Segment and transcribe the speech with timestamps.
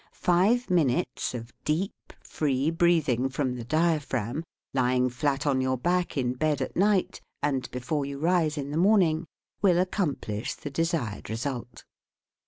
[0.17, 4.43] Five minutes r (of deep, free breathing from the diaphragm,
[4.73, 8.77] (lying flat on your back in bed at night and before you rise in the
[8.77, 9.27] morning,
[9.61, 11.83] will accom plish the desired result.